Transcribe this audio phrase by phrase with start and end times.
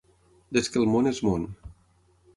[0.57, 1.47] Des que el món és món.